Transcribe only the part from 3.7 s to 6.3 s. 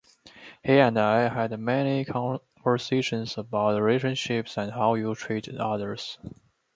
relationships and how you treat others.